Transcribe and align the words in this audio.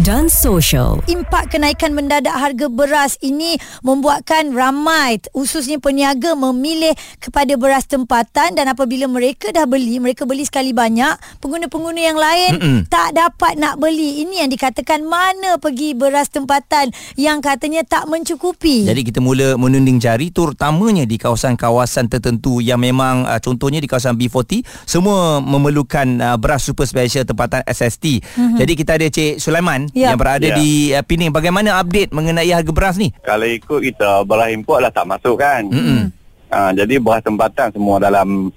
dan 0.00 0.32
social. 0.32 1.04
Impak 1.04 1.52
kenaikan 1.52 1.92
mendadak 1.92 2.32
harga 2.32 2.72
beras 2.72 3.20
ini 3.20 3.60
membuatkan 3.84 4.56
ramai 4.56 5.20
khususnya 5.36 5.76
peniaga 5.76 6.32
memilih 6.32 6.96
kepada 7.20 7.52
beras 7.60 7.84
tempatan 7.84 8.56
dan 8.56 8.72
apabila 8.72 9.04
mereka 9.04 9.52
dah 9.52 9.68
beli, 9.68 10.00
mereka 10.00 10.24
beli 10.24 10.48
sekali 10.48 10.72
banyak, 10.72 11.42
pengguna-pengguna 11.44 12.00
yang 12.00 12.16
lain 12.16 12.52
Mm-mm. 12.56 12.78
tak 12.88 13.12
dapat 13.12 13.60
nak 13.60 13.76
beli. 13.76 14.24
Ini 14.24 14.46
yang 14.46 14.50
dikatakan 14.50 15.04
mana 15.04 15.60
pergi 15.60 15.92
beras 15.92 16.32
tempatan 16.32 16.88
yang 17.20 17.44
katanya 17.44 17.84
tak 17.84 18.08
mencukupi. 18.08 18.88
Jadi 18.88 19.02
kita 19.04 19.20
mula 19.20 19.60
menunding 19.60 20.00
jari 20.00 20.32
terutamanya 20.32 21.04
di 21.04 21.20
kawasan-kawasan 21.20 22.08
tertentu 22.08 22.64
yang 22.64 22.80
memang 22.80 23.28
uh, 23.28 23.36
contohnya 23.36 23.84
di 23.84 23.88
kawasan 23.90 24.16
B40 24.16 24.64
semua 24.88 25.44
memerlukan 25.44 26.06
uh, 26.16 26.36
beras 26.40 26.64
super 26.64 26.88
special 26.88 27.28
tempatan 27.28 27.60
SST. 27.68 28.24
Mm-hmm. 28.24 28.56
Jadi 28.56 28.72
kita 28.72 28.92
ada 28.96 29.06
Cik 29.10 29.49
Sulaiman 29.50 29.90
yeah. 29.90 30.14
yang 30.14 30.20
berada 30.22 30.46
yeah. 30.46 30.54
di 30.54 30.94
uh, 30.94 31.02
Pening. 31.02 31.34
Bagaimana 31.34 31.82
update 31.82 32.14
mengenai 32.14 32.54
harga 32.54 32.70
beras 32.70 32.94
ni? 32.94 33.10
Kalau 33.26 33.42
ikut 33.42 33.80
kita 33.82 34.22
beras 34.22 34.54
import 34.54 34.86
lah 34.86 34.94
tak 34.94 35.10
masuk 35.10 35.42
kan. 35.42 35.66
Mm-hmm. 35.66 36.02
Uh, 36.50 36.70
jadi 36.78 36.94
beras 37.02 37.26
tempatan 37.26 37.74
semua 37.74 37.98
dalam 37.98 38.54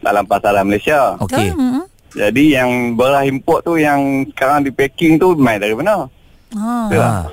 dalam 0.00 0.24
pasaran 0.24 0.64
Malaysia. 0.64 1.20
Okey. 1.20 1.52
Mm-hmm. 1.52 1.84
Jadi 2.10 2.44
yang 2.56 2.96
beras 2.96 3.28
import 3.28 3.62
tu 3.62 3.76
yang 3.76 4.24
sekarang 4.32 4.64
di 4.64 4.72
packing 4.72 5.20
tu 5.20 5.36
main 5.36 5.60
dari 5.60 5.76
mana? 5.76 6.08
Ha. 6.56 7.30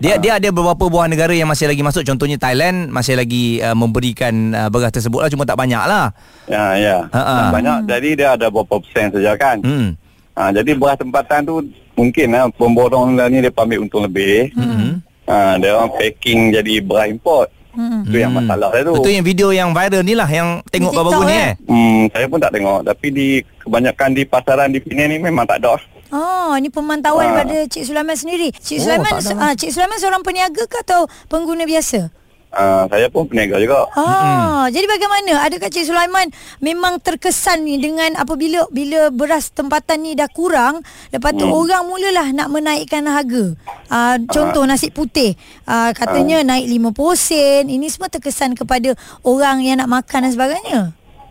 Dia 0.00 0.16
dia 0.16 0.40
ada 0.40 0.48
beberapa 0.48 0.88
buah 0.88 1.12
negara 1.12 1.36
yang 1.36 1.44
masih 1.44 1.68
lagi 1.68 1.84
masuk 1.84 2.08
contohnya 2.08 2.40
Thailand 2.40 2.88
masih 2.88 3.20
lagi 3.20 3.60
uh, 3.60 3.76
memberikan 3.76 4.32
uh, 4.56 4.68
beras 4.72 4.96
tersebut 4.96 5.20
lah 5.20 5.28
cuma 5.28 5.44
tak 5.44 5.60
banyak 5.60 5.80
lah. 5.80 6.08
Ya 6.48 6.72
ya. 6.76 6.96
Ha, 7.12 7.52
banyak 7.52 7.84
jadi 7.84 8.10
dia 8.16 8.28
ada 8.32 8.48
beberapa 8.48 8.80
persen 8.80 9.12
saja 9.12 9.36
kan. 9.36 9.60
Hmm. 9.60 9.99
Ha, 10.38 10.54
jadi 10.54 10.70
beras 10.78 10.96
tempatan 10.96 11.40
tu 11.42 11.54
mungkin 11.98 12.26
lah 12.32 12.48
pemborong 12.54 13.12
ni 13.28 13.44
dia 13.44 13.52
ambil 13.52 13.84
untung 13.84 14.06
lebih. 14.06 14.50
Hmm. 14.54 15.02
Ha, 15.26 15.58
dia 15.58 15.76
orang 15.76 15.92
packing 15.94 16.54
jadi 16.54 16.74
beras 16.82 17.10
import. 17.10 17.48
Hmm. 17.70 18.02
Itu 18.02 18.18
yang 18.18 18.34
masalah 18.34 18.74
dia 18.74 18.82
tu. 18.82 18.94
Betul 18.98 19.12
yang 19.14 19.26
video 19.26 19.48
yang 19.54 19.70
viral 19.70 20.02
ni 20.02 20.14
lah 20.18 20.26
yang 20.26 20.58
tengok 20.74 20.90
baru-baru 20.90 21.22
ni 21.30 21.36
eh. 21.38 21.52
Hmm, 21.70 22.02
saya 22.10 22.26
pun 22.26 22.38
tak 22.42 22.52
tengok 22.54 22.80
tapi 22.82 23.06
di 23.14 23.28
kebanyakan 23.62 24.10
di 24.10 24.22
pasaran 24.26 24.68
di 24.74 24.82
Penang 24.82 25.08
ni 25.10 25.16
memang 25.22 25.46
tak 25.46 25.62
ada. 25.62 25.78
Oh, 26.10 26.58
ini 26.58 26.66
pemantauan 26.66 27.30
ha. 27.30 27.46
pada 27.46 27.56
Cik 27.70 27.86
Sulaiman 27.86 28.18
sendiri. 28.18 28.50
Cik 28.50 28.78
oh, 28.78 28.82
Sulaiman 28.82 29.12
ah 29.38 29.54
Cik 29.54 29.70
Sulaiman 29.70 29.98
seorang 30.02 30.22
peniaga 30.26 30.66
ke 30.66 30.82
atau 30.82 31.06
pengguna 31.30 31.62
biasa? 31.62 32.10
Uh, 32.50 32.82
saya 32.90 33.06
pun 33.06 33.30
peniaga 33.30 33.62
juga. 33.62 33.86
Ah, 33.94 34.66
hmm. 34.66 34.74
jadi 34.74 34.86
bagaimana? 34.90 35.32
Adakah 35.46 35.70
Cik 35.70 35.86
Sulaiman 35.86 36.26
memang 36.58 36.98
terkesan 36.98 37.62
ni 37.62 37.78
dengan 37.78 38.18
apabila 38.18 38.66
bila 38.74 39.06
beras 39.14 39.54
tempatan 39.54 40.02
ni 40.02 40.18
dah 40.18 40.26
kurang, 40.26 40.82
lepas 41.14 41.30
tu 41.38 41.46
hmm. 41.46 41.54
orang 41.54 41.86
mulalah 41.86 42.26
nak 42.34 42.50
menaikkan 42.50 43.06
harga. 43.06 43.54
Uh, 43.86 44.16
contoh 44.26 44.66
uh. 44.66 44.68
nasi 44.68 44.90
putih, 44.90 45.38
uh, 45.70 45.94
katanya 45.94 46.42
uh. 46.42 46.46
naik 46.50 46.66
50 46.66 46.90
sen. 47.14 47.64
Ini 47.70 47.86
semua 47.86 48.10
terkesan 48.10 48.58
kepada 48.58 48.98
orang 49.22 49.62
yang 49.62 49.78
nak 49.78 50.02
makan 50.02 50.26
dan 50.26 50.32
sebagainya. 50.34 50.80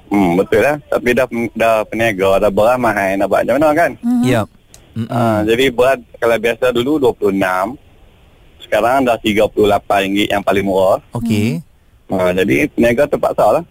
Hmm, 0.07 0.39
betul 0.39 0.63
lah. 0.63 0.79
Tapi 0.87 1.09
dah 1.19 1.27
dah 1.51 1.83
peniaga, 1.83 2.47
dah 2.47 2.51
beramai 2.51 3.19
nak 3.19 3.27
buat 3.27 3.43
macam 3.43 3.55
mana 3.59 3.69
kan? 3.75 3.91
Hmm. 3.99 4.23
Ya. 4.23 4.47
Yep. 4.47 4.47
Uh, 5.11 5.39
jadi 5.43 5.65
berat 5.71 5.99
kalau 6.15 6.37
biasa 6.39 6.65
dulu 6.71 7.11
26 7.11 7.35
sekarang 8.69 9.09
dah 9.09 9.17
38 9.17 9.49
ringgit 10.05 10.29
yang 10.29 10.45
paling 10.45 10.61
murah. 10.61 11.01
Okey. 11.17 11.65
Uh, 12.09 12.33
jadi 12.33 12.69
peniaga 12.69 13.05
terpaksa 13.05 13.45
lah. 13.49 13.63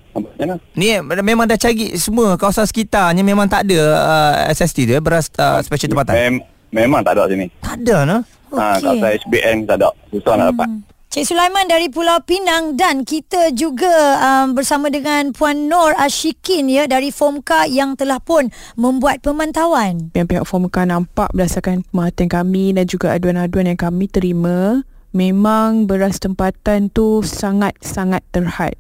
Ni 0.75 0.95
memang 1.03 1.47
dah 1.47 1.59
cari 1.59 1.95
semua 1.99 2.35
kawasan 2.35 2.67
sekitarnya 2.67 3.23
memang 3.23 3.47
tak 3.47 3.67
ada 3.67 3.79
uh, 3.99 4.35
SST 4.51 4.91
tu 4.91 4.95
eh, 4.95 5.03
beras 5.03 5.31
uh, 5.39 5.63
special 5.63 5.95
tempatan. 5.95 6.15
Mem- 6.15 6.47
memang 6.75 7.03
tak 7.07 7.19
ada 7.19 7.31
sini. 7.31 7.47
Tak 7.63 7.79
ada 7.83 7.97
no. 8.03 8.19
Okay. 8.51 8.59
Ha, 8.59 8.79
kawasan 8.83 9.11
SBN 9.23 9.57
tak 9.67 9.77
ada. 9.83 9.91
Susah 10.11 10.35
hmm. 10.35 10.41
nak 10.43 10.47
dapat. 10.55 10.69
Cik 11.09 11.25
Sulaiman 11.25 11.65
dari 11.65 11.89
Pulau 11.89 12.21
Pinang 12.21 12.77
dan 12.77 13.01
kita 13.01 13.49
juga 13.57 14.21
um, 14.21 14.53
bersama 14.53 14.93
dengan 14.93 15.33
Puan 15.33 15.65
Nur 15.65 15.97
Ashikin 15.97 16.69
ya 16.69 16.85
dari 16.85 17.09
Fomka 17.09 17.65
yang 17.65 17.97
telah 17.97 18.21
pun 18.21 18.53
membuat 18.77 19.25
pemantauan. 19.25 20.13
Pihak-pihak 20.13 20.45
Fomka 20.45 20.85
nampak 20.85 21.33
berdasarkan 21.33 21.81
pemerhatian 21.89 22.29
kami 22.29 22.77
dan 22.77 22.85
juga 22.85 23.17
aduan-aduan 23.17 23.73
yang 23.73 23.81
kami 23.81 24.05
terima, 24.05 24.85
memang 25.17 25.89
beras 25.89 26.21
tempatan 26.21 26.93
tu 26.93 27.25
sangat-sangat 27.25 28.21
terhad. 28.29 28.77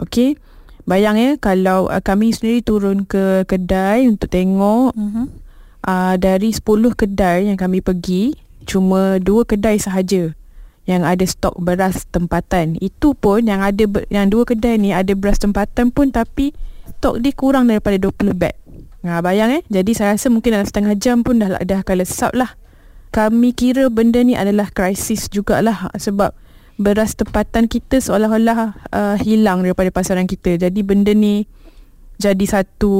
Okey. 0.00 0.40
Bayang 0.88 1.20
ya 1.20 1.36
kalau 1.36 1.92
uh, 1.92 2.00
kami 2.00 2.32
sendiri 2.32 2.64
turun 2.64 3.04
ke 3.04 3.44
kedai 3.44 4.08
untuk 4.08 4.32
tengok 4.32 4.96
uh-huh. 4.96 5.28
uh, 5.84 6.16
dari 6.16 6.48
10 6.48 6.64
kedai 6.96 7.52
yang 7.52 7.60
kami 7.60 7.84
pergi, 7.84 8.32
cuma 8.64 9.20
dua 9.20 9.44
kedai 9.44 9.76
sahaja 9.76 10.32
yang 10.88 11.04
ada 11.04 11.20
stok 11.28 11.60
beras 11.60 12.08
tempatan. 12.08 12.80
Itu 12.80 13.12
pun 13.12 13.44
yang 13.44 13.60
ada 13.60 13.84
yang 14.08 14.32
dua 14.32 14.48
kedai 14.48 14.80
ni 14.80 14.96
ada 14.96 15.12
beras 15.12 15.36
tempatan 15.36 15.92
pun 15.92 16.08
tapi 16.08 16.56
stok 16.96 17.20
dia 17.20 17.36
kurang 17.36 17.68
daripada 17.68 18.00
20 18.00 18.32
beg. 18.32 18.56
Ha, 19.04 19.20
bayang 19.20 19.52
eh. 19.52 19.62
Jadi 19.68 19.92
saya 19.92 20.16
rasa 20.16 20.32
mungkin 20.32 20.56
dalam 20.56 20.64
setengah 20.64 20.96
jam 20.96 21.20
pun 21.20 21.38
dah 21.38 21.60
dah 21.60 21.84
akan 21.84 21.96
lesap 22.00 22.32
lah. 22.32 22.56
Kami 23.12 23.52
kira 23.52 23.92
benda 23.92 24.24
ni 24.24 24.32
adalah 24.32 24.72
krisis 24.72 25.28
jugalah 25.28 25.92
sebab 25.96 26.32
beras 26.80 27.12
tempatan 27.12 27.68
kita 27.68 28.00
seolah-olah 28.00 28.76
uh, 28.88 29.16
hilang 29.20 29.60
daripada 29.60 29.92
pasaran 29.92 30.24
kita. 30.24 30.56
Jadi 30.56 30.80
benda 30.80 31.12
ni 31.12 31.44
jadi 32.16 32.44
satu 32.48 32.96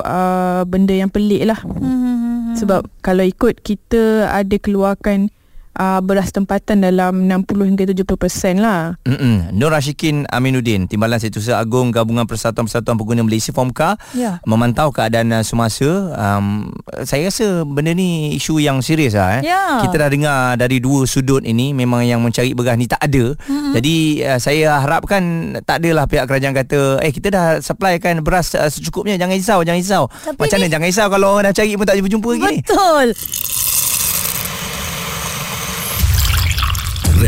uh, 0.00 0.64
benda 0.64 0.96
yang 0.96 1.12
pelik 1.12 1.44
lah. 1.44 1.60
Hmm, 1.62 1.84
hmm, 1.84 2.16
hmm, 2.16 2.54
sebab 2.56 2.80
kalau 3.04 3.22
ikut 3.22 3.60
kita 3.60 4.32
ada 4.32 4.56
keluarkan 4.56 5.28
uh, 5.76 6.00
beras 6.02 6.34
tempatan 6.34 6.82
dalam 6.82 7.28
60 7.28 7.70
hingga 7.70 7.84
70% 7.90 8.58
lah. 8.58 8.98
Mm-mm. 9.06 9.54
Nur 9.54 9.70
Rashikin 9.70 10.26
Aminuddin, 10.30 10.90
Timbalan 10.90 11.20
Setiausaha 11.22 11.60
Agung 11.60 11.94
Gabungan 11.94 12.26
Persatuan-Persatuan 12.26 12.96
Pengguna 12.98 13.22
Malaysia 13.22 13.54
Fomka 13.54 13.94
yeah. 14.16 14.42
memantau 14.48 14.90
keadaan 14.90 15.30
uh, 15.30 15.44
semasa. 15.44 15.86
Um, 16.16 16.74
saya 17.06 17.30
rasa 17.30 17.62
benda 17.62 17.94
ni 17.94 18.34
isu 18.34 18.58
yang 18.58 18.82
serius 18.82 19.14
lah. 19.14 19.40
Eh. 19.40 19.52
Yeah. 19.52 19.84
Kita 19.86 20.06
dah 20.06 20.10
dengar 20.10 20.38
dari 20.58 20.82
dua 20.82 21.04
sudut 21.06 21.44
ini 21.46 21.76
memang 21.76 22.02
yang 22.06 22.20
mencari 22.22 22.56
beras 22.56 22.74
ni 22.78 22.88
tak 22.90 23.02
ada. 23.02 23.34
Mm-hmm. 23.34 23.72
Jadi 23.76 23.96
uh, 24.26 24.38
saya 24.40 24.80
harapkan 24.80 25.22
tak 25.62 25.82
adalah 25.84 26.06
pihak 26.08 26.26
kerajaan 26.26 26.54
kata 26.56 27.02
eh 27.04 27.12
kita 27.12 27.28
dah 27.30 27.46
supply 27.60 27.98
kan 28.02 28.20
beras 28.24 28.52
uh, 28.56 28.68
secukupnya 28.68 29.16
jangan 29.20 29.36
risau 29.36 29.58
jangan 29.62 29.80
risau. 29.80 30.04
Tapi 30.08 30.38
Macam 30.38 30.56
mana 30.58 30.68
jangan 30.70 30.88
risau 30.88 31.08
kalau 31.10 31.28
orang 31.36 31.50
dah 31.50 31.54
cari 31.56 31.76
pun 31.76 31.86
tak 31.86 31.96
jumpa-jumpa 31.98 32.28
lagi 32.36 32.46
ni. 32.46 32.58
Betul. 32.62 33.06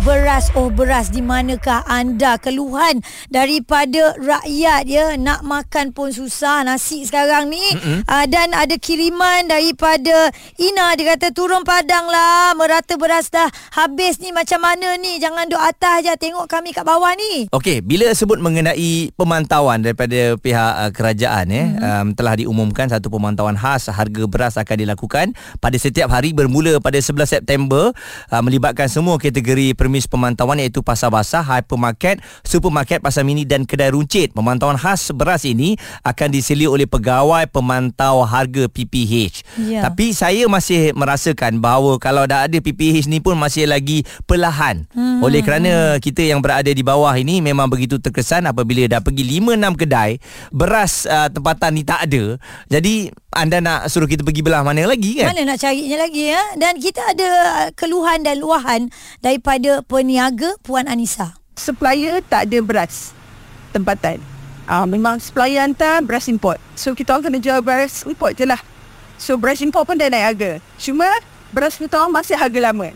beras 0.00 0.48
oh 0.56 0.72
beras 0.72 1.12
di 1.12 1.20
manakah 1.20 1.84
anda 1.84 2.40
keluhan 2.40 3.04
daripada 3.28 4.16
rakyat 4.16 4.88
ya? 4.88 5.12
Nak 5.20 5.44
makan 5.44 5.92
pun 5.92 6.08
susah 6.08 6.64
nasi 6.64 7.04
sekarang 7.04 7.52
ni. 7.52 7.60
Mm-hmm. 7.60 8.08
uh, 8.08 8.24
dan 8.28 8.56
ada 8.56 8.72
kiriman 8.80 9.44
daripada 9.44 10.32
Ina. 10.56 10.96
Dia 10.96 11.16
kata 11.16 11.36
turun 11.36 11.68
padang 11.68 12.08
lah. 12.08 12.56
Merata 12.56 12.96
beras 12.96 13.28
dah 13.28 13.48
habis 13.76 14.16
ni. 14.24 14.32
Macam 14.32 14.64
mana 14.64 14.96
ni? 14.96 15.20
Jangan 15.20 15.48
duduk 15.48 15.60
atas 15.60 16.08
je. 16.08 16.12
Tengok 16.16 16.48
kami 16.48 16.72
kat 16.72 16.84
bawah 16.84 17.12
ni. 17.12 17.52
Okey 17.52 17.84
bila 17.84 18.08
sebut 18.16 18.40
mengenai 18.40 19.12
pemantauan 19.16 19.84
daripada 19.84 20.36
pihak 20.40 20.74
uh, 20.80 20.90
kerajaan 20.96 21.46
ya 21.52 21.64
mm-hmm. 21.66 21.84
um, 21.84 22.06
telah 22.16 22.34
diumumkan 22.40 22.88
satu 22.88 23.12
pemantauan 23.12 23.58
khas 23.58 23.92
harga 23.92 24.24
beras 24.24 24.56
akan 24.56 24.76
dilakukan 24.80 25.36
pada 25.60 25.76
setiap 25.76 26.08
hari 26.08 26.32
bermula 26.32 26.80
pada 26.80 26.96
11 26.96 27.28
September 27.28 27.92
uh, 28.32 28.42
melibatkan 28.44 28.88
semua 28.88 29.20
kategori 29.20 29.76
permis 29.90 30.06
pemantauan 30.06 30.62
iaitu 30.62 30.86
pasar 30.86 31.10
basah, 31.10 31.42
hypermarket, 31.42 32.22
supermarket, 32.46 33.02
pasar 33.02 33.26
mini 33.26 33.42
dan 33.42 33.66
kedai 33.66 33.90
runcit. 33.90 34.30
Pemantauan 34.30 34.78
khas 34.78 35.10
beras 35.10 35.42
ini 35.42 35.74
akan 36.06 36.30
diselia 36.30 36.70
oleh 36.70 36.86
pegawai 36.86 37.50
pemantau 37.50 38.22
harga 38.22 38.70
PPH. 38.70 39.42
Ya. 39.58 39.82
Tapi 39.82 40.14
saya 40.14 40.46
masih 40.46 40.94
merasakan 40.94 41.58
bahawa 41.58 41.98
kalau 41.98 42.22
dah 42.22 42.46
ada 42.46 42.54
PPH 42.62 43.10
ni 43.10 43.18
pun 43.18 43.34
masih 43.34 43.66
lagi 43.66 44.06
perlahan. 44.30 44.86
Hmm. 44.94 45.26
Oleh 45.26 45.42
kerana 45.42 45.98
kita 45.98 46.22
yang 46.22 46.38
berada 46.38 46.70
di 46.70 46.86
bawah 46.86 47.10
ini 47.18 47.42
memang 47.42 47.66
begitu 47.66 47.98
terkesan 47.98 48.46
apabila 48.46 48.86
dah 48.86 49.02
pergi 49.02 49.26
5 49.26 49.58
6 49.58 49.74
kedai 49.74 50.22
beras 50.54 51.02
uh, 51.10 51.26
tempatan 51.26 51.74
ni 51.74 51.82
tak 51.82 52.06
ada. 52.06 52.38
Jadi 52.70 53.10
anda 53.30 53.62
nak 53.62 53.86
suruh 53.86 54.10
kita 54.10 54.26
pergi 54.26 54.42
belah 54.42 54.66
mana 54.66 54.86
lagi 54.90 55.22
kan? 55.22 55.30
Mana 55.30 55.54
nak 55.54 55.58
carinya 55.62 56.02
lagi 56.02 56.34
ya? 56.34 56.42
Dan 56.58 56.82
kita 56.82 57.14
ada 57.14 57.30
keluhan 57.78 58.26
dan 58.26 58.42
luahan 58.42 58.90
daripada 59.22 59.79
peniaga 59.82 60.56
Puan 60.64 60.86
Anissa. 60.86 61.36
Supplier 61.56 62.24
tak 62.24 62.48
ada 62.48 62.58
beras 62.64 63.12
tempatan. 63.70 64.20
Uh, 64.70 64.86
memang 64.86 65.18
supplier 65.18 65.66
hantar 65.66 65.98
beras 66.06 66.30
import. 66.30 66.62
So 66.78 66.94
kita 66.94 67.18
orang 67.18 67.26
kena 67.26 67.38
jual 67.42 67.58
beras 67.58 68.06
import 68.06 68.38
je 68.38 68.46
lah. 68.46 68.62
So 69.18 69.34
beras 69.34 69.58
import 69.60 69.84
pun 69.84 69.98
dah 69.98 70.06
naik 70.06 70.24
harga. 70.34 70.50
Cuma 70.78 71.10
beras 71.50 71.74
kita 71.74 71.98
orang 71.98 72.14
masih 72.14 72.38
harga 72.38 72.70
lama. 72.70 72.94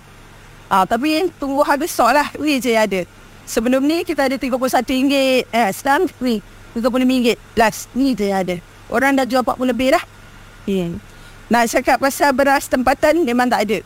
Ah, 0.73 0.89
tapi 0.89 1.29
tunggu 1.37 1.61
harga 1.61 1.85
stok 1.85 2.11
lah. 2.15 2.29
Wih 2.41 2.63
je 2.63 2.73
ada. 2.73 3.05
Sebelum 3.45 3.85
ni 3.85 4.07
kita 4.07 4.25
ada 4.25 4.39
RM31. 4.41 5.45
Eh, 5.53 5.71
sekarang 5.75 6.09
wih. 6.23 6.41
RM30 6.73 7.37
plus. 7.55 7.77
Ni 7.93 8.17
je 8.17 8.33
ada. 8.33 8.57
Orang 8.89 9.19
dah 9.19 9.27
jual 9.29 9.45
40 9.45 9.71
lebih 9.71 9.93
dah. 9.93 10.05
Yeah. 10.65 10.97
Nak 11.53 11.69
cakap 11.69 12.01
pasal 12.01 12.33
beras 12.33 12.67
tempatan 12.67 13.21
memang 13.21 13.53
tak 13.53 13.69
ada. 13.69 13.79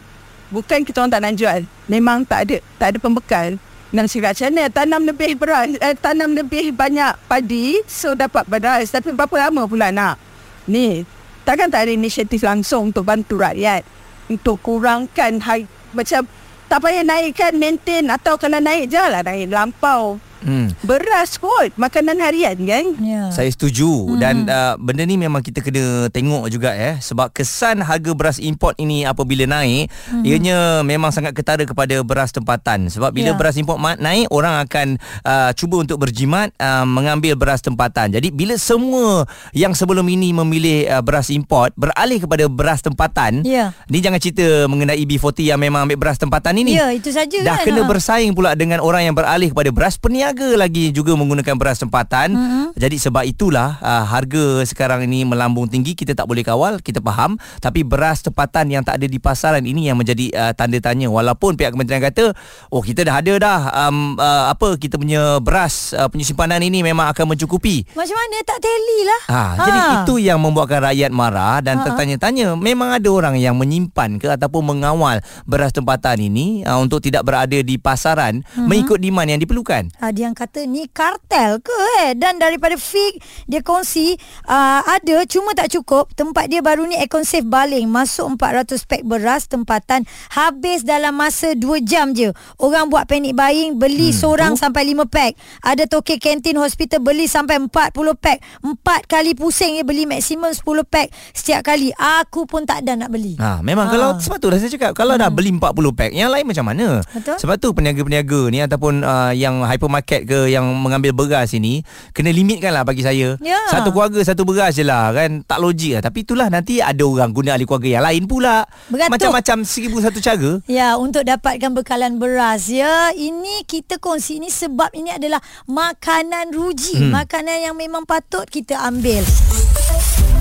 Bukan 0.48 0.84
kita 0.84 1.04
orang 1.04 1.12
tak 1.12 1.22
nak 1.24 1.34
jual. 1.36 1.60
Memang 1.88 2.24
tak 2.24 2.48
ada. 2.48 2.56
Tak 2.80 2.88
ada 2.94 2.98
pembekal. 2.98 3.48
Nak 3.88 4.04
cakap 4.12 4.36
macam 4.36 4.48
mana 4.52 4.64
tanam 4.68 5.02
lebih 5.08 5.32
beras, 5.40 5.72
eh, 5.80 5.96
tanam 5.96 6.36
lebih 6.36 6.76
banyak 6.76 7.16
padi 7.24 7.80
so 7.88 8.12
dapat 8.12 8.44
beras. 8.44 8.92
Tapi 8.92 9.16
berapa 9.16 9.48
lama 9.48 9.64
pula 9.64 9.88
nak? 9.88 10.20
Ni, 10.68 11.08
takkan 11.48 11.72
tak 11.72 11.88
ada 11.88 11.92
inisiatif 11.96 12.44
langsung 12.44 12.92
untuk 12.92 13.08
bantu 13.08 13.40
rakyat. 13.40 13.88
Untuk 14.28 14.60
kurangkan 14.60 15.40
harga, 15.40 15.64
macam 15.96 16.28
tak 16.68 16.84
payah 16.84 17.00
naikkan 17.00 17.56
maintain 17.56 18.04
atau 18.12 18.36
kena 18.36 18.60
naik 18.60 18.92
je 18.92 19.00
lah 19.00 19.24
naik 19.24 19.48
lampau. 19.48 20.20
Hmm. 20.38 20.70
Beras 20.86 21.34
kot 21.36 21.74
Makanan 21.74 22.22
harian 22.22 22.54
kan 22.62 22.84
ya. 23.02 23.30
Saya 23.34 23.50
setuju 23.50 23.90
hmm. 23.90 24.18
Dan 24.18 24.34
uh, 24.46 24.74
benda 24.78 25.02
ni 25.02 25.18
memang 25.18 25.42
kita 25.42 25.60
kena 25.60 26.06
tengok 26.14 26.46
juga 26.46 26.74
eh 26.78 26.98
Sebab 27.02 27.34
kesan 27.34 27.82
harga 27.82 28.14
beras 28.14 28.38
import 28.38 28.78
ini 28.78 29.02
Apabila 29.02 29.44
naik 29.50 29.90
hmm. 29.90 30.22
Ianya 30.22 30.58
memang 30.86 31.10
sangat 31.10 31.34
ketara 31.34 31.66
kepada 31.66 32.00
beras 32.06 32.30
tempatan 32.30 32.86
Sebab 32.86 33.10
bila 33.10 33.34
ya. 33.34 33.36
beras 33.36 33.58
import 33.58 33.82
naik 33.98 34.30
Orang 34.30 34.62
akan 34.62 35.02
uh, 35.26 35.50
cuba 35.58 35.82
untuk 35.82 36.06
berjimat 36.06 36.54
uh, 36.62 36.86
Mengambil 36.86 37.34
beras 37.34 37.58
tempatan 37.58 38.14
Jadi 38.14 38.30
bila 38.30 38.54
semua 38.54 39.26
yang 39.50 39.74
sebelum 39.74 40.06
ini 40.06 40.30
Memilih 40.30 40.86
uh, 40.86 41.02
beras 41.02 41.34
import 41.34 41.74
Beralih 41.74 42.22
kepada 42.22 42.46
beras 42.46 42.80
tempatan 42.80 43.42
ya. 43.42 43.74
Ni 43.90 43.98
jangan 43.98 44.22
cerita 44.22 44.70
mengenai 44.70 45.02
B40 45.02 45.50
Yang 45.50 45.60
memang 45.66 45.80
ambil 45.90 45.98
beras 45.98 46.18
tempatan 46.22 46.54
ini 46.62 46.78
Ya 46.78 46.94
itu 46.94 47.10
saja 47.10 47.42
Dah 47.42 47.58
kan 47.58 47.66
kena 47.66 47.82
ha. 47.82 47.88
bersaing 47.90 48.32
pula 48.38 48.54
dengan 48.54 48.78
orang 48.78 49.10
yang 49.10 49.16
beralih 49.18 49.50
kepada 49.50 49.70
beras 49.74 49.98
peniaga 49.98 50.27
peniaga 50.28 50.60
lagi 50.60 50.92
juga 50.92 51.16
menggunakan 51.16 51.56
beras 51.56 51.80
tempatan. 51.80 52.36
Mm-hmm. 52.36 52.66
Jadi 52.76 52.96
sebab 53.00 53.24
itulah 53.24 53.80
uh, 53.80 54.04
harga 54.04 54.60
sekarang 54.68 55.08
ini 55.08 55.24
melambung 55.24 55.64
tinggi 55.64 55.96
kita 55.96 56.12
tak 56.12 56.28
boleh 56.28 56.44
kawal, 56.44 56.84
kita 56.84 57.00
faham. 57.00 57.40
Tapi 57.64 57.80
beras 57.80 58.20
tempatan 58.20 58.68
yang 58.68 58.84
tak 58.84 59.00
ada 59.00 59.08
di 59.08 59.16
pasaran 59.16 59.64
ini 59.64 59.88
yang 59.88 59.96
menjadi 59.96 60.28
uh, 60.36 60.52
tanda 60.52 60.76
tanya. 60.84 61.08
Walaupun 61.08 61.56
pihak 61.56 61.72
kementerian 61.72 62.04
kata, 62.04 62.36
oh 62.68 62.84
kita 62.84 63.08
dah 63.08 63.24
ada 63.24 63.32
dah 63.40 63.60
um, 63.88 64.20
uh, 64.20 64.52
apa 64.52 64.76
kita 64.76 65.00
punya 65.00 65.40
beras 65.40 65.96
uh, 65.96 66.12
penyimpanan 66.12 66.60
ini 66.60 66.84
memang 66.84 67.08
akan 67.08 67.32
mencukupi. 67.32 67.88
Macam 67.96 68.16
mana 68.16 68.36
tak 68.44 68.60
teli 68.60 69.00
lah. 69.08 69.22
Ha, 69.32 69.42
ha. 69.56 69.64
Jadi 69.64 69.80
itu 70.04 70.14
yang 70.20 70.38
membuatkan 70.44 70.84
rakyat 70.84 71.08
marah 71.08 71.64
dan 71.64 71.80
ha. 71.80 71.88
tertanya-tanya 71.88 72.52
memang 72.52 72.92
ada 72.92 73.08
orang 73.08 73.40
yang 73.40 73.56
menyimpan 73.56 74.20
ke 74.20 74.28
ataupun 74.28 74.76
mengawal 74.76 75.24
beras 75.48 75.72
tempatan 75.72 76.20
ini 76.20 76.68
uh, 76.68 76.76
untuk 76.76 77.00
tidak 77.00 77.24
berada 77.24 77.56
di 77.64 77.80
pasaran 77.80 78.44
mm-hmm. 78.44 78.66
mengikut 78.68 78.98
demand 79.00 79.28
yang 79.32 79.40
diperlukan. 79.40 79.88
Ha, 79.98 80.12
yang 80.18 80.34
kata 80.34 80.66
ni 80.66 80.90
kartel 80.90 81.62
ke 81.62 81.78
eh 82.02 82.18
dan 82.18 82.42
daripada 82.42 82.74
Fig 82.74 83.22
dia 83.46 83.62
kongsi 83.62 84.18
uh, 84.50 84.82
ada 84.82 85.22
cuma 85.30 85.54
tak 85.54 85.70
cukup 85.70 86.10
tempat 86.18 86.50
dia 86.50 86.58
baru 86.58 86.90
ni 86.90 86.98
Econ 86.98 87.22
Safe 87.22 87.46
baling 87.46 87.86
masuk 87.86 88.34
400 88.34 88.82
pack 88.90 89.02
beras 89.06 89.46
tempatan 89.46 90.02
habis 90.34 90.82
dalam 90.82 91.14
masa 91.14 91.54
2 91.54 91.86
jam 91.86 92.10
je 92.10 92.34
orang 92.58 92.90
buat 92.90 93.06
panic 93.06 93.38
buying 93.38 93.78
beli 93.78 94.10
hmm. 94.10 94.18
seorang 94.18 94.52
oh. 94.54 94.58
sampai 94.58 94.90
5 94.90 95.06
pack 95.06 95.32
ada 95.62 95.86
toke 95.86 96.18
kantin 96.18 96.58
hospital 96.58 96.98
beli 96.98 97.30
sampai 97.30 97.62
40 97.62 97.70
pack 98.18 98.42
4 98.66 99.06
kali 99.06 99.38
pusing 99.38 99.78
dia 99.78 99.86
beli 99.86 100.10
maksimum 100.10 100.50
10 100.50 100.66
pack 100.90 101.14
setiap 101.30 101.62
kali 101.62 101.94
aku 101.94 102.50
pun 102.50 102.66
tak 102.66 102.82
ada 102.82 102.98
nak 103.06 103.14
beli 103.14 103.38
ha, 103.38 103.62
memang 103.62 103.86
ha. 103.86 103.92
kalau 103.94 104.08
sebab 104.18 104.38
tu 104.42 104.50
dah 104.50 104.58
saya 104.58 104.72
cakap 104.74 104.92
kalau 104.98 105.14
hmm. 105.14 105.22
dah 105.22 105.30
beli 105.30 105.50
40 105.54 105.62
pack 105.94 106.10
yang 106.10 106.34
lain 106.34 106.42
macam 106.42 106.64
mana 106.66 107.06
Betul? 107.14 107.36
sebab 107.38 107.54
tu 107.62 107.70
peniaga-peniaga 107.70 108.40
ni 108.50 108.58
ataupun 108.64 109.06
uh, 109.06 109.30
yang 109.36 109.62
hypermarket 109.62 110.07
paket 110.08 110.24
ke 110.24 110.48
yang 110.48 110.64
mengambil 110.64 111.12
beras 111.12 111.52
ini 111.52 111.84
kena 112.16 112.32
limitkan 112.32 112.72
lah 112.72 112.80
bagi 112.80 113.04
saya. 113.04 113.36
Ya. 113.44 113.60
satu 113.68 113.92
keluarga 113.92 114.24
satu 114.24 114.48
beras 114.48 114.72
je 114.72 114.80
lah 114.80 115.12
kan? 115.12 115.44
Tak 115.44 115.60
logik 115.60 116.00
lah. 116.00 116.02
Tapi 116.08 116.24
itulah 116.24 116.48
nanti 116.48 116.80
ada 116.80 117.04
orang 117.04 117.36
guna 117.36 117.52
ahli 117.52 117.68
keluarga 117.68 118.00
yang 118.00 118.04
lain 118.08 118.24
pula. 118.24 118.64
Beratuk. 118.88 119.12
macam-macam 119.12 119.56
seribu 119.68 120.00
satu 120.00 120.24
cara. 120.24 120.64
Ya 120.64 120.96
untuk 120.96 121.28
dapatkan 121.28 121.76
bekalan 121.76 122.16
beras 122.16 122.72
ya. 122.72 123.12
Ini 123.12 123.68
kita 123.68 124.00
kongsi 124.00 124.40
ini 124.40 124.48
sebab 124.48 124.96
ini 124.96 125.12
adalah 125.12 125.44
makanan 125.68 126.56
ruji. 126.56 126.96
Hmm. 126.96 127.12
makanan 127.12 127.68
yang 127.68 127.76
memang 127.76 128.08
patut 128.08 128.48
kita 128.48 128.80
ambil 128.88 129.20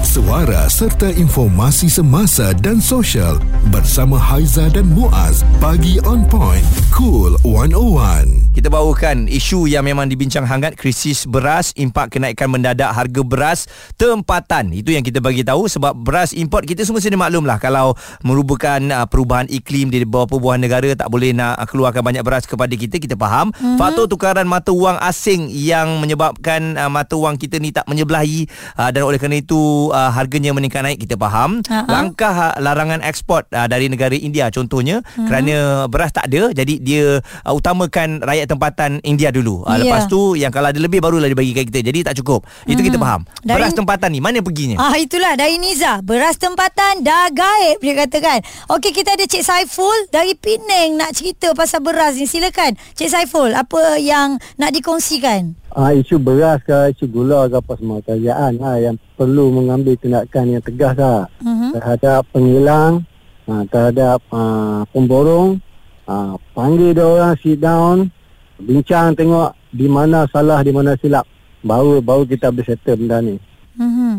suara 0.07 0.71
serta 0.71 1.12
informasi 1.12 1.92
semasa 1.92 2.56
dan 2.63 2.80
sosial 2.80 3.36
bersama 3.75 4.15
Haiza 4.15 4.71
dan 4.71 4.88
Muaz. 4.88 5.44
Bagi 5.59 6.00
on 6.07 6.24
point 6.31 6.63
cool 6.95 7.36
101 7.44 8.48
kita 8.57 8.74
bawakan 8.74 9.30
isu 9.30 9.69
yang 9.69 9.86
memang 9.86 10.09
dibincang 10.09 10.42
hangat 10.42 10.74
krisis 10.74 11.30
beras 11.30 11.77
impak 11.77 12.18
kenaikan 12.18 12.50
mendadak 12.50 12.89
harga 12.89 13.21
beras 13.21 13.69
tempatan. 14.01 14.74
Itu 14.74 14.89
yang 14.89 15.06
kita 15.06 15.21
bagi 15.21 15.45
tahu 15.45 15.69
sebab 15.69 15.94
beras 15.94 16.33
import 16.33 16.65
kita 16.65 16.81
semua 16.81 16.98
sudah 16.98 17.21
maklum 17.21 17.45
lah. 17.45 17.62
Kalau 17.62 17.94
merupakan 18.25 18.81
uh, 18.81 19.06
perubahan 19.06 19.45
iklim 19.45 19.94
di 19.94 20.01
beberapa 20.10 20.42
buah 20.42 20.57
negara 20.57 20.89
tak 20.98 21.06
boleh 21.06 21.38
nak 21.38 21.69
keluarkan 21.69 22.01
banyak 22.01 22.25
beras 22.25 22.50
kepada 22.50 22.74
kita 22.74 22.98
kita 22.98 23.13
faham. 23.13 23.53
Mm-hmm. 23.53 23.77
faktor 23.77 24.10
tukaran 24.10 24.50
mata 24.50 24.74
wang 24.74 24.98
asing 25.06 25.53
yang 25.53 26.01
menyebabkan 26.01 26.81
uh, 26.81 26.89
mata 26.89 27.13
wang 27.13 27.38
kita 27.38 27.62
ni 27.62 27.69
tak 27.69 27.86
menyebelahi 27.86 28.50
uh, 28.74 28.89
dan 28.89 29.06
oleh 29.06 29.21
kerana 29.21 29.38
itu 29.38 29.94
uh, 29.98 30.14
harganya 30.14 30.54
meningkat 30.54 30.86
naik 30.86 31.02
kita 31.02 31.18
faham. 31.18 31.66
Uh-huh. 31.66 31.86
langkah 31.90 32.54
uh, 32.54 32.54
larangan 32.62 33.02
ekspor 33.02 33.50
uh, 33.50 33.66
dari 33.66 33.90
negara 33.90 34.14
India 34.14 34.54
contohnya 34.54 35.02
uh-huh. 35.02 35.26
kerana 35.26 35.56
beras 35.90 36.14
tak 36.14 36.30
ada 36.30 36.54
jadi 36.54 36.74
dia 36.78 37.06
uh, 37.22 37.54
utamakan 37.58 38.22
rakyat 38.22 38.46
tempatan 38.46 39.02
India 39.02 39.34
dulu. 39.34 39.66
Uh, 39.66 39.74
yeah. 39.74 39.90
lepas 39.90 40.06
tu 40.06 40.38
yang 40.38 40.54
kalau 40.54 40.70
ada 40.70 40.78
lebih 40.78 41.02
barulah 41.02 41.26
dibagikan 41.26 41.66
kita. 41.66 41.82
Jadi 41.82 42.00
tak 42.06 42.16
cukup. 42.22 42.46
Uh-huh. 42.46 42.72
itu 42.72 42.82
kita 42.86 43.02
faham. 43.02 43.26
Dari, 43.42 43.58
beras 43.58 43.74
tempatan 43.74 44.10
ni 44.14 44.22
mana 44.22 44.40
perginya? 44.46 44.78
Ah 44.78 44.96
itulah. 45.02 45.34
Dari 45.34 45.58
Niza 45.58 46.06
beras 46.06 46.38
tempatan 46.38 47.02
dah 47.02 47.34
gaib 47.34 47.82
dia 47.82 47.94
katakan. 47.98 48.46
Okey 48.70 48.94
kita 48.94 49.18
ada 49.18 49.26
Cik 49.26 49.44
Saiful 49.44 49.98
dari 50.14 50.38
Penang 50.38 51.02
nak 51.02 51.18
cerita 51.18 51.52
pasal 51.58 51.82
beras 51.82 52.20
ni. 52.20 52.30
Silakan 52.30 52.78
Cik 52.94 53.10
Saiful 53.10 53.56
apa 53.56 53.98
yang 53.98 54.38
nak 54.60 54.76
dikongsikan 54.76 55.58
uh, 55.77 55.91
isu 55.94 56.18
beras 56.18 56.59
ke 56.65 56.97
isu 56.97 57.06
gula 57.06 57.45
ke 57.45 57.62
apa 57.62 57.74
semua 57.77 58.01
kerajaan 58.01 58.57
uh, 58.57 58.77
yang 58.81 58.95
perlu 59.13 59.53
mengambil 59.53 59.93
tindakan 60.01 60.57
yang 60.57 60.63
tegas 60.65 60.98
lah, 60.98 61.29
uh-huh. 61.46 61.72
terhadap 61.77 62.22
penghilang 62.34 63.05
uh, 63.46 63.63
terhadap 63.69 64.19
uh, 64.34 64.81
pemborong 64.89 65.62
uh, 66.10 66.34
panggil 66.57 66.98
dia 66.98 67.05
orang 67.05 67.38
sit 67.38 67.62
down 67.62 68.10
bincang 68.57 69.13
tengok 69.13 69.53
di 69.69 69.86
mana 69.86 70.25
salah 70.34 70.65
di 70.65 70.74
mana 70.74 70.98
silap. 70.98 71.29
Baru 71.62 72.01
baru 72.01 72.25
kita 72.25 72.50
boleh 72.50 72.65
settle 72.65 72.98
benda 72.98 73.17
ni. 73.22 73.36
Uh-huh. 73.77 74.17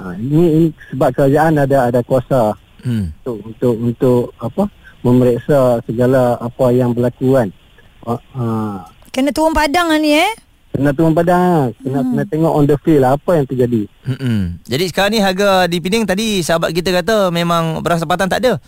uh, 0.00 0.12
ini, 0.16 0.44
ini 0.56 0.66
sebab 0.88 1.12
kerajaan 1.12 1.60
ada 1.60 1.92
ada 1.92 2.00
kuasa 2.00 2.56
uh-huh. 2.56 3.04
untuk 3.20 3.36
untuk 3.44 3.74
untuk 3.76 4.22
apa? 4.40 4.64
Memeriksa 5.04 5.78
segala 5.86 6.34
apa 6.40 6.72
yang 6.74 6.90
berlaku 6.90 7.36
kan. 7.36 7.48
Uh, 8.02 8.18
uh, 8.34 8.76
kena 9.10 9.30
turun 9.30 9.54
padang 9.54 9.90
lah 9.90 9.98
ni 9.98 10.14
eh 10.14 10.45
Kena 10.76 10.92
turun 10.92 11.16
padang 11.16 11.72
kena, 11.80 12.04
hmm. 12.04 12.08
kena 12.12 12.24
tengok 12.28 12.52
on 12.52 12.68
the 12.68 12.76
field 12.84 13.00
lah 13.00 13.16
Apa 13.16 13.40
yang 13.40 13.46
terjadi 13.48 13.82
hmm. 14.04 14.60
Jadi 14.68 14.84
sekarang 14.92 15.10
ni 15.16 15.20
harga 15.24 15.64
di 15.64 15.80
Pening 15.80 16.04
Tadi 16.04 16.44
sahabat 16.44 16.76
kita 16.76 16.92
kata 16.92 17.32
Memang 17.32 17.80
beras 17.80 18.04
tempatan 18.04 18.28
tak 18.28 18.44
ada 18.44 18.60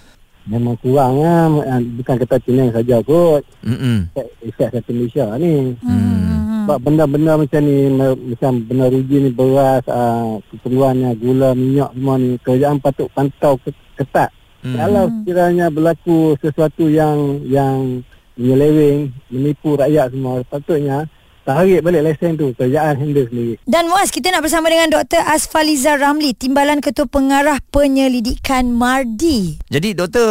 Memang 0.48 0.80
kurang 0.80 1.20
lah 1.20 1.52
Bukan 2.00 2.16
kata 2.24 2.40
Pening 2.40 2.72
saja 2.72 3.04
kot 3.04 3.44
hmm. 3.60 4.16
Efek 4.40 4.72
satu 4.72 4.90
Malaysia 4.96 5.28
ni 5.36 5.76
hmm. 5.76 6.64
Sebab 6.64 6.78
benda-benda 6.80 7.36
macam 7.36 7.60
ni 7.60 7.76
Macam 7.92 8.52
benda 8.64 8.88
rugi 8.88 9.16
ni 9.28 9.28
Beras 9.28 9.84
uh, 9.92 10.40
Keperluannya 10.48 11.12
Gula, 11.20 11.52
minyak 11.52 11.92
semua 11.92 12.16
ni 12.16 12.40
Kerajaan 12.40 12.80
patut 12.80 13.12
pantau 13.12 13.60
ketat 14.00 14.32
hmm. 14.64 14.80
Kalau 14.80 15.04
kiranya 15.28 15.68
berlaku 15.68 16.40
Sesuatu 16.40 16.88
yang 16.88 17.44
Yang 17.44 18.08
Menyeleweng 18.40 19.12
Menipu 19.28 19.76
rakyat 19.76 20.16
semua 20.16 20.40
Patutnya 20.48 21.04
tarik 21.48 21.80
balik 21.80 22.04
lesen 22.04 22.36
tu 22.36 22.52
kerjaan 22.52 23.00
handle 23.00 23.24
sendiri 23.24 23.56
dan 23.64 23.88
Muaz 23.88 24.12
kita 24.12 24.28
nak 24.28 24.44
bersama 24.44 24.68
dengan 24.68 24.92
Dr. 24.92 25.24
Asfaliza 25.24 25.96
Ramli 25.96 26.36
Timbalan 26.36 26.84
Ketua 26.84 27.08
Pengarah 27.08 27.56
Penyelidikan 27.72 28.68
Mardi 28.68 29.56
jadi 29.72 29.96
Doktor 29.96 30.28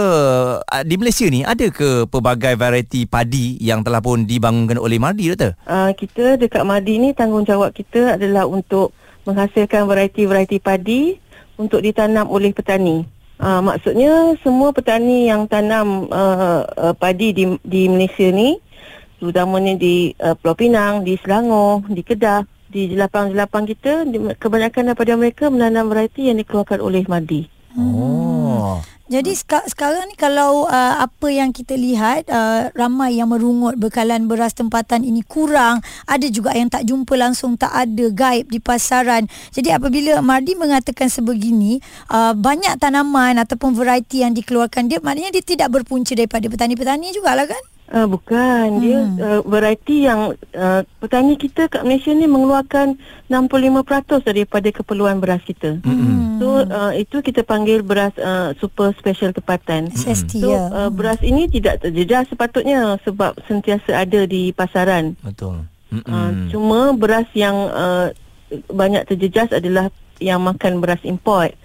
ah, 0.61 0.85
di 0.85 0.93
Malaysia 0.93 1.25
ni 1.25 1.41
ada 1.41 1.73
ke 1.73 2.05
pelbagai 2.05 2.53
variety 2.53 3.09
padi 3.09 3.57
yang 3.57 3.81
telah 3.81 3.97
pun 3.97 4.29
dibangunkan 4.29 4.77
oleh 4.77 5.01
Mardi 5.01 5.33
Doktor? 5.33 5.57
Uh, 5.65 5.89
kita 5.97 6.37
dekat 6.37 6.61
Mardi 6.61 7.01
ni 7.01 7.17
tanggungjawab 7.17 7.73
kita 7.73 8.21
adalah 8.21 8.45
untuk 8.45 8.93
menghasilkan 9.25 9.89
variety-variety 9.89 10.61
padi 10.61 11.17
untuk 11.57 11.81
ditanam 11.81 12.29
oleh 12.29 12.53
petani 12.53 13.17
Uh, 13.37 13.61
maksudnya 13.61 14.33
semua 14.41 14.73
petani 14.73 15.29
yang 15.29 15.45
tanam 15.45 16.09
uh, 16.09 16.65
uh, 16.65 16.93
padi 16.97 17.37
di 17.37 17.45
di 17.61 17.85
Malaysia 17.85 18.33
ni 18.33 18.57
terutamanya 19.17 19.73
di 19.77 20.13
uh, 20.21 20.37
Pulau 20.37 20.55
Pinang, 20.55 21.03
di 21.03 21.17
Selangor, 21.21 21.85
di 21.89 22.01
Kedah, 22.05 22.45
di 22.67 22.93
lapang-lapang 22.93 23.65
kita 23.65 24.05
di, 24.05 24.17
kebanyakan 24.37 24.93
daripada 24.93 25.13
mereka 25.17 25.43
menanam 25.49 25.89
variety 25.89 26.29
yang 26.29 26.37
dikeluarkan 26.37 26.79
oleh 26.81 27.03
Madi. 27.07 27.49
Oh, 27.77 28.37
Oh. 28.57 28.81
Jadi 29.07 29.31
seka- 29.31 29.63
sekarang 29.71 30.11
ni 30.11 30.19
kalau 30.19 30.67
uh, 30.67 30.95
apa 30.99 31.31
yang 31.31 31.55
kita 31.55 31.79
lihat 31.79 32.27
uh, 32.27 32.67
ramai 32.75 33.15
yang 33.15 33.31
merungut 33.31 33.79
bekalan 33.79 34.27
beras 34.27 34.51
tempatan 34.51 35.07
ini 35.07 35.23
kurang, 35.23 35.79
ada 36.03 36.27
juga 36.27 36.51
yang 36.51 36.67
tak 36.67 36.83
jumpa 36.83 37.15
langsung 37.15 37.55
tak 37.55 37.71
ada 37.71 38.11
gaib 38.11 38.51
di 38.51 38.59
pasaran. 38.59 39.23
Jadi 39.55 39.71
apabila 39.71 40.19
Mardi 40.19 40.59
mengatakan 40.59 41.07
sebegini, 41.07 41.79
uh, 42.11 42.35
banyak 42.35 42.75
tanaman 42.83 43.39
ataupun 43.39 43.71
variety 43.79 44.27
yang 44.27 44.35
dikeluarkan 44.35 44.91
dia 44.91 44.99
maknanya 44.99 45.31
dia 45.31 45.43
tidak 45.55 45.71
berpunca 45.71 46.11
daripada 46.11 46.51
petani-petani 46.51 47.15
jugalah 47.15 47.47
kan? 47.47 47.63
Uh, 47.87 48.03
bukan 48.03 48.83
dia 48.83 48.99
Hmm. 48.99 49.15
uh, 49.15 49.39
variety 49.47 50.03
yang 50.03 50.35
uh, 50.51 50.81
petani 50.99 51.39
kita 51.39 51.71
kat 51.71 51.87
Malaysia 51.87 52.11
ni 52.11 52.27
mengeluarkan 52.27 52.99
65% 53.31 54.27
daripada 54.27 54.67
keperluan 54.69 55.23
beras 55.23 55.39
kita. 55.41 55.79
Hmm. 55.87 56.35
So 56.35 56.67
uh, 56.67 56.91
itu 56.91 57.23
kita 57.23 57.47
panggil 57.47 57.81
beras 57.81 58.11
uh, 58.19 58.51
super 58.59 58.91
special 58.91 59.31
tempatan. 59.31 59.87
SST 59.87 60.43
So 60.43 60.51
ya. 60.51 60.67
uh, 60.67 60.89
beras 60.91 61.23
ini 61.23 61.47
tidak 61.47 61.79
terjejas 61.79 62.27
sepatutnya 62.27 62.99
sebab 63.07 63.39
sentiasa 63.47 64.03
ada 64.03 64.27
di 64.27 64.51
pasaran. 64.51 65.15
Betul. 65.23 65.63
Uh, 65.87 65.95
Mm-mm. 66.03 66.51
cuma 66.51 66.91
beras 66.91 67.31
yang 67.31 67.55
uh, 67.71 68.11
banyak 68.67 69.07
terjejas 69.07 69.55
adalah 69.55 69.87
yang 70.19 70.43
makan 70.43 70.83
beras 70.83 70.99
import 71.07 71.55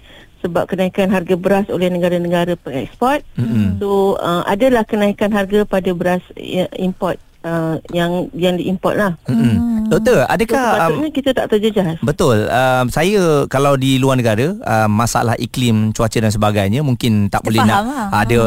sebab 0.43 0.67
kenaikan 0.67 1.09
harga 1.09 1.39
beras 1.39 1.71
oleh 1.71 1.87
negara-negara 1.89 2.59
pengeksport. 2.59 3.23
Mm-mm. 3.39 3.79
So 3.79 4.19
uh, 4.19 4.43
adalah 4.45 4.83
kenaikan 4.83 5.31
harga 5.31 5.63
pada 5.63 5.91
beras 5.95 6.21
uh, 6.35 6.69
import 6.77 7.17
uh, 7.47 7.79
yang 7.95 8.27
yang 8.35 8.59
diimport 8.59 8.99
lah. 8.99 9.15
Mm-mm. 9.31 9.87
Doktor, 9.93 10.25
So, 10.25 10.33
adakah 10.33 10.57
um, 10.57 10.73
sepatutnya 10.73 11.11
kita 11.13 11.31
tak 11.37 11.47
terjejas. 11.53 11.97
Betul. 12.01 12.49
Um, 12.49 12.85
saya 12.89 13.45
kalau 13.45 13.77
di 13.77 14.01
luar 14.01 14.17
negara, 14.17 14.57
um, 14.57 14.89
masalah 14.89 15.37
iklim, 15.37 15.93
cuaca 15.93 16.17
dan 16.17 16.33
sebagainya 16.33 16.81
mungkin 16.81 17.29
tak 17.29 17.45
Kita 17.45 17.49
boleh 17.53 17.61
nak 17.61 17.81
lah. 17.85 18.09
ada 18.09 18.39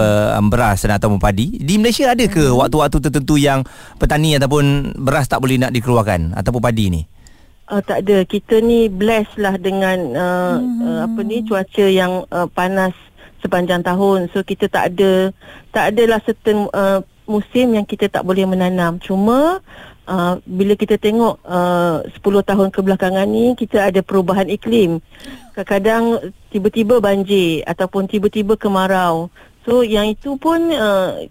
um, 0.42 0.50
beras 0.50 0.82
dan 0.82 0.98
ataupun 0.98 1.22
padi. 1.22 1.54
Di 1.62 1.78
Malaysia 1.78 2.10
ada 2.10 2.26
ke 2.26 2.50
Hmm. 2.50 2.58
waktu-waktu 2.66 2.98
tertentu 2.98 3.38
yang 3.38 3.62
petani 4.02 4.42
ataupun 4.42 4.98
beras 4.98 5.30
tak 5.30 5.38
boleh 5.38 5.62
nak 5.62 5.70
dikeluarkan 5.70 6.34
ataupun 6.34 6.62
padi 6.66 6.86
ni? 6.90 7.02
Uh, 7.66 7.82
tak 7.82 8.06
ada. 8.06 8.22
Kita 8.30 8.62
ni 8.62 8.86
blessed 8.86 9.42
lah 9.42 9.58
dengan 9.58 9.98
uh, 10.14 10.56
hmm. 10.62 10.82
uh, 10.86 11.00
apa 11.10 11.20
ni 11.26 11.42
cuaca 11.42 11.86
yang 11.90 12.22
uh, 12.30 12.46
panas 12.46 12.94
sepanjang 13.42 13.82
tahun. 13.82 14.30
So 14.34 14.46
kita 14.46 14.70
tak 14.70 14.94
ada 14.94 15.34
tak 15.74 15.94
adalah 15.94 16.22
certain 16.22 16.70
uh, 16.70 17.02
musim 17.26 17.74
yang 17.74 17.86
kita 17.86 18.06
tak 18.10 18.22
boleh 18.22 18.46
menanam. 18.46 19.02
Cuma 19.02 19.62
uh, 20.10 20.34
bila 20.46 20.78
kita 20.78 20.98
tengok 20.98 21.42
uh, 21.46 22.06
10 22.06 22.22
tahun 22.22 22.70
kebelakangan 22.70 23.26
ni 23.30 23.58
kita 23.58 23.90
ada 23.90 24.02
perubahan 24.06 24.50
iklim. 24.50 25.02
Kadang-kadang 25.54 26.34
tiba-tiba 26.54 27.02
banjir 27.02 27.66
ataupun 27.66 28.06
tiba-tiba 28.06 28.58
kemarau. 28.58 29.34
So 29.66 29.82
yang 29.82 30.14
itu 30.14 30.38
pun 30.38 30.70
uh, 30.70 31.26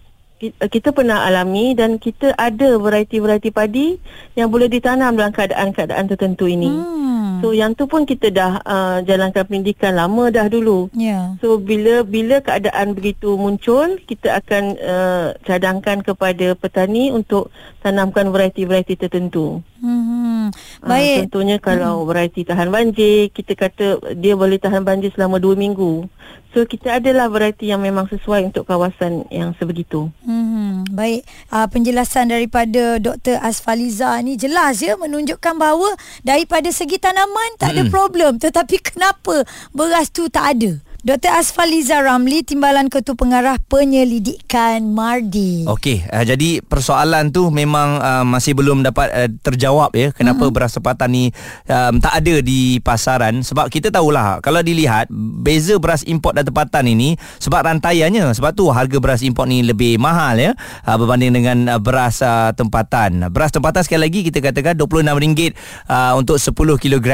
kita 0.68 0.90
pernah 0.90 1.24
alami 1.24 1.72
dan 1.72 1.96
kita 1.96 2.34
ada 2.36 2.76
variety-variety 2.76 3.50
padi 3.54 3.96
yang 4.34 4.50
boleh 4.50 4.68
ditanam 4.68 5.14
dalam 5.14 5.32
keadaan-keadaan 5.32 6.04
tertentu 6.10 6.50
ini. 6.50 6.68
Hmm. 6.68 7.04
So 7.44 7.52
yang 7.52 7.76
tu 7.76 7.84
pun 7.84 8.08
kita 8.08 8.32
dah 8.32 8.64
uh, 8.64 8.98
jalankan 9.04 9.44
pendidikan 9.44 10.00
lama 10.00 10.32
dah 10.32 10.48
dulu. 10.48 10.88
Ya. 10.96 11.36
So 11.44 11.60
bila 11.60 12.00
bila 12.00 12.40
keadaan 12.40 12.96
begitu 12.96 13.36
muncul, 13.36 14.00
kita 14.00 14.40
akan 14.40 14.64
uh, 14.80 15.26
cadangkan 15.44 16.00
kepada 16.00 16.56
petani 16.56 17.12
untuk 17.12 17.52
tanamkan 17.84 18.32
variety-variety 18.32 18.96
tertentu. 18.96 19.60
Hmm. 19.84 20.48
Ah, 20.80 20.96
Baik. 20.96 21.28
contohnya 21.28 21.56
kalau 21.60 22.08
variety 22.08 22.48
tahan 22.48 22.72
banjir, 22.72 23.28
kita 23.28 23.52
kata 23.52 23.86
dia 24.16 24.32
boleh 24.32 24.56
tahan 24.56 24.80
banjir 24.80 25.12
selama 25.12 25.36
2 25.36 25.52
minggu. 25.56 26.08
So 26.56 26.64
kita 26.64 27.02
adalah 27.02 27.28
variety 27.28 27.68
yang 27.68 27.82
memang 27.82 28.06
sesuai 28.08 28.54
untuk 28.54 28.64
kawasan 28.64 29.26
yang 29.28 29.52
sebegitu. 29.58 30.08
Hmm, 30.22 30.34
baik. 30.93 31.25
Uh, 31.50 31.67
penjelasan 31.69 32.31
daripada 32.31 33.00
Dr. 33.00 33.41
Asfaliza 33.41 34.14
ni 34.21 34.37
jelas 34.37 34.85
ya 34.85 34.95
menunjukkan 35.00 35.55
bahawa 35.57 35.95
daripada 36.23 36.69
segi 36.71 37.00
tanaman 37.00 37.57
tak 37.57 37.75
ada 37.75 37.83
problem 37.88 38.37
tetapi 38.38 38.79
kenapa 38.81 39.43
beras 39.73 40.12
tu 40.12 40.29
tak 40.29 40.59
ada? 40.59 40.84
Dr. 41.04 41.37
Asfaliza 41.37 42.00
Ramli, 42.00 42.49
Timbalan 42.49 42.88
Ketua 42.88 43.12
Pengarah 43.12 43.61
Penyelidikan 43.61 44.88
Mardi. 44.88 45.68
Okey, 45.68 46.00
uh, 46.08 46.25
jadi 46.25 46.64
persoalan 46.64 47.28
tu 47.28 47.52
memang 47.52 48.00
uh, 48.00 48.25
masih 48.25 48.56
belum 48.56 48.80
dapat 48.80 49.12
uh, 49.12 49.28
terjawab 49.44 49.92
ya 49.92 50.16
kenapa 50.16 50.49
beras 50.49 50.73
tempatan 50.73 51.12
ni 51.12 51.25
um, 51.68 52.00
tak 52.00 52.25
ada 52.25 52.40
di 52.40 52.80
pasaran 52.80 53.44
sebab 53.44 53.68
kita 53.68 53.92
tahulah 53.92 54.40
kalau 54.40 54.64
dilihat 54.64 55.12
beza 55.44 55.76
beras 55.76 56.08
import 56.08 56.40
dan 56.40 56.49
tempatan 56.49 56.88
ini 56.88 57.20
sebab 57.37 57.68
rantaiannya 57.68 58.32
sebab 58.32 58.56
tu 58.56 58.73
harga 58.73 58.96
beras 58.96 59.20
import 59.20 59.44
ni 59.44 59.61
lebih 59.61 60.00
mahal 60.00 60.40
ya 60.40 60.56
uh, 60.88 60.96
berbanding 60.96 61.37
dengan 61.37 61.68
uh, 61.68 61.80
beras 61.84 62.25
uh, 62.25 62.56
tempatan. 62.56 63.28
Beras 63.28 63.52
tempatan 63.52 63.84
sekali 63.84 64.08
lagi 64.08 64.25
kita 64.25 64.40
katakan 64.40 64.80
RM26 64.80 65.52
uh, 65.84 66.16
untuk 66.16 66.40
10 66.40 66.80
kg. 66.80 67.08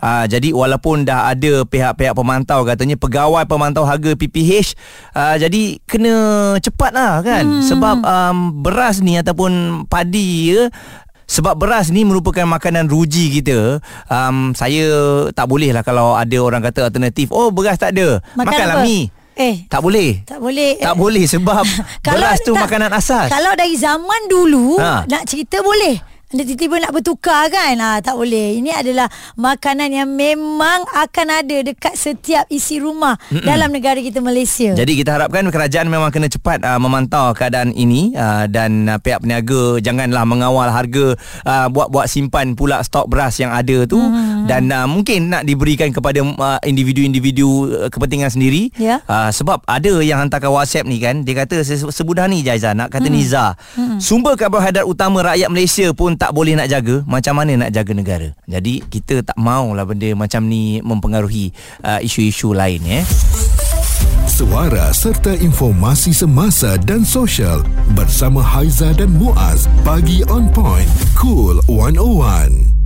Uh, 0.00 0.24
jadi 0.24 0.48
walaupun 0.56 1.04
dah 1.04 1.28
ada 1.28 1.68
pihak-pihak 1.68 2.16
pemantau 2.16 2.64
katanya 2.64 2.96
pegawai 3.18 3.50
pemantau 3.50 3.82
harga 3.82 4.14
PPH 4.14 4.78
uh, 5.10 5.34
jadi 5.36 5.82
kena 5.82 6.14
cepat 6.62 6.94
lah 6.94 7.18
kan 7.18 7.42
hmm. 7.42 7.66
sebab 7.66 7.96
um, 8.00 8.36
beras 8.54 9.02
ni 9.02 9.18
ataupun 9.18 9.50
padi 9.90 10.54
ya 10.54 10.70
sebab 11.26 11.58
beras 11.58 11.90
ni 11.90 12.06
merupakan 12.06 12.46
makanan 12.46 12.86
ruji 12.86 13.28
kita 13.30 13.84
um, 14.08 14.56
Saya 14.56 14.88
tak 15.28 15.44
boleh 15.44 15.76
lah 15.76 15.84
kalau 15.84 16.16
ada 16.16 16.32
orang 16.38 16.64
kata 16.64 16.88
alternatif 16.88 17.28
Oh 17.28 17.52
beras 17.52 17.76
tak 17.76 17.92
ada 17.92 18.24
Makan 18.32 18.48
Makanlah 18.48 18.76
apa? 18.78 18.86
mi 18.86 19.12
Eh, 19.36 19.68
Tak 19.68 19.84
boleh 19.84 20.24
tak 20.24 20.40
boleh. 20.40 20.80
Tak 20.80 20.96
boleh 20.96 21.28
sebab 21.28 21.62
beras 22.08 22.40
tu 22.40 22.50
tak- 22.50 22.64
makanan 22.64 22.90
asas 22.90 23.28
Kalau 23.28 23.52
dari 23.52 23.76
zaman 23.76 24.24
dulu 24.24 24.80
Ha. 24.80 25.04
nak 25.04 25.28
cerita 25.28 25.60
boleh. 25.60 26.00
Dia 26.28 26.44
tiba-tiba 26.44 26.76
nak 26.76 26.92
bertukar 26.92 27.48
kan 27.48 27.72
ha, 27.80 28.04
Tak 28.04 28.12
boleh 28.12 28.60
Ini 28.60 28.76
adalah 28.76 29.08
makanan 29.40 29.88
yang 29.88 30.12
memang 30.12 30.84
akan 30.84 31.26
ada 31.40 31.56
Dekat 31.64 31.96
setiap 31.96 32.44
isi 32.52 32.76
rumah 32.76 33.16
Mm-mm. 33.32 33.48
Dalam 33.48 33.72
negara 33.72 33.96
kita 33.96 34.20
Malaysia 34.20 34.76
Jadi 34.76 34.92
kita 34.92 35.16
harapkan 35.16 35.48
kerajaan 35.48 35.88
memang 35.88 36.12
kena 36.12 36.28
cepat 36.28 36.60
uh, 36.68 36.76
memantau 36.76 37.32
keadaan 37.32 37.72
ini 37.72 38.12
uh, 38.12 38.44
dan 38.44 38.92
uh, 38.92 39.00
pihak 39.00 39.24
peniaga 39.24 39.80
janganlah 39.80 40.28
mengawal 40.28 40.68
harga 40.68 41.16
uh, 41.48 41.66
buat-buat 41.72 42.04
simpan 42.04 42.52
pula 42.52 42.84
stok 42.84 43.08
beras 43.08 43.40
yang 43.40 43.48
ada 43.48 43.88
tu 43.88 43.96
hmm. 43.96 44.37
Dan 44.48 44.72
uh, 44.72 44.88
mungkin 44.88 45.28
nak 45.28 45.44
diberikan 45.44 45.92
kepada 45.92 46.24
uh, 46.24 46.58
individu-individu 46.64 47.48
uh, 47.68 47.88
kepentingan 47.92 48.32
sendiri 48.32 48.72
Ya. 48.80 49.04
uh, 49.04 49.28
sebab 49.28 49.60
ada 49.68 50.00
yang 50.00 50.24
hantarkan 50.24 50.48
WhatsApp 50.48 50.88
ni 50.88 50.98
kan 50.98 51.20
dia 51.22 51.36
kata 51.36 51.60
"Se- 51.60 51.84
semudah 51.92 52.24
ni 52.24 52.40
Jaiza 52.40 52.72
nak 52.72 52.88
kata 52.88 53.12
hmm. 53.12 53.14
Niza 53.14 53.52
hmm. 53.76 54.00
sumber 54.00 54.34
karbohidrat 54.40 54.88
utama 54.88 55.20
rakyat 55.20 55.52
Malaysia 55.52 55.92
pun 55.92 56.16
tak 56.16 56.32
boleh 56.32 56.56
nak 56.56 56.72
jaga 56.72 57.04
macam 57.04 57.36
mana 57.36 57.68
nak 57.68 57.70
jaga 57.76 57.92
negara 57.92 58.28
jadi 58.48 58.80
kita 58.88 59.20
tak 59.20 59.36
maulah 59.36 59.84
benda 59.84 60.08
macam 60.16 60.48
ni 60.48 60.80
mempengaruhi 60.80 61.52
uh, 61.84 62.00
isu-isu 62.00 62.56
lain 62.56 62.80
ya 62.82 63.02
Suara 64.28 64.94
serta 64.94 65.34
informasi 65.34 66.14
semasa 66.14 66.78
dan 66.78 67.02
sosial 67.02 67.64
bersama 67.98 68.38
Haiza 68.38 68.94
dan 68.94 69.10
Muaz. 69.10 69.66
Pagi 69.82 70.22
on 70.30 70.46
point. 70.54 70.86
Cool 71.18 71.58
101. 71.66 72.77